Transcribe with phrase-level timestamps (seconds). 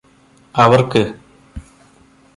[0.55, 1.03] അവർക്ക്